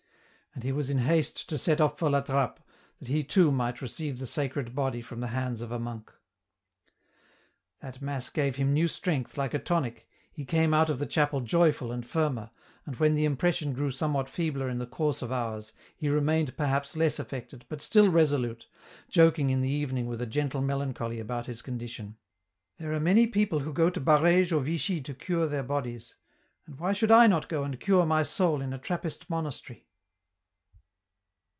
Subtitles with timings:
[0.53, 2.59] And he was in haste to set off for La Trappe,
[2.99, 6.11] that he too might receive the Sacred Body from the hands of a monk.
[7.79, 11.39] That mass gave him new strength like a tonic, he came out of the chapel
[11.39, 12.51] joyful and firmer,
[12.85, 16.97] and when the impression grew somewhat feebler in the course of hours, he remained perhaps
[16.97, 18.67] less affected, but still resolute,
[19.07, 22.17] joking in the even ing with a gentle melancholy about his condition:"
[22.77, 26.15] There are many people who go to Barbges or Vichy to cure their bodies,
[26.65, 29.87] and why should not I go and cure my soul in a Trappist monastery